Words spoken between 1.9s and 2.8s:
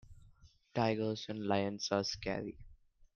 are scary.